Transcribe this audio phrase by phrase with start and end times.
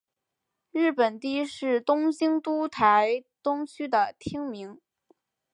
[0.71, 4.81] 日本堤是东京都台东区的町名。